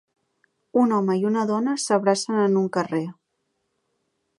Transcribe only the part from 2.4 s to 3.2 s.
en un carrer.